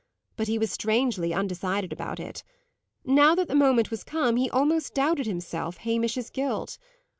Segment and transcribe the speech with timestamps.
[0.35, 2.43] But he was strangely undecided about it.
[3.05, 6.79] Now that the moment was come, he almost doubted, himself, Hamish's guilt.